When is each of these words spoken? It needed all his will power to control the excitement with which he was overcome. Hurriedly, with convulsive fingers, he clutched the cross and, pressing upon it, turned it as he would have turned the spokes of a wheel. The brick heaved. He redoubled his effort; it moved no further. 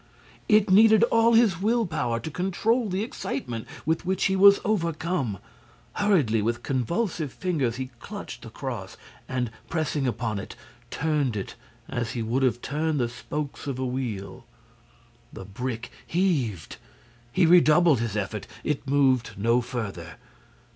It 0.49 0.71
needed 0.71 1.03
all 1.11 1.33
his 1.33 1.61
will 1.61 1.85
power 1.85 2.19
to 2.21 2.31
control 2.31 2.89
the 2.89 3.03
excitement 3.03 3.67
with 3.85 4.03
which 4.03 4.23
he 4.25 4.35
was 4.35 4.59
overcome. 4.65 5.37
Hurriedly, 5.93 6.41
with 6.41 6.63
convulsive 6.63 7.31
fingers, 7.31 7.75
he 7.75 7.91
clutched 7.99 8.41
the 8.41 8.49
cross 8.49 8.97
and, 9.29 9.51
pressing 9.69 10.07
upon 10.07 10.39
it, 10.39 10.55
turned 10.89 11.35
it 11.35 11.53
as 11.87 12.13
he 12.13 12.23
would 12.23 12.41
have 12.41 12.63
turned 12.63 12.99
the 12.99 13.07
spokes 13.09 13.67
of 13.67 13.77
a 13.77 13.85
wheel. 13.85 14.43
The 15.31 15.45
brick 15.45 15.91
heaved. 16.07 16.77
He 17.31 17.45
redoubled 17.45 17.99
his 17.99 18.17
effort; 18.17 18.47
it 18.63 18.89
moved 18.89 19.33
no 19.37 19.61
further. 19.61 20.15